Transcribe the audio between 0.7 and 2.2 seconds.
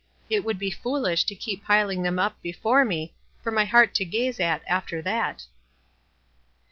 foolish to keep piling them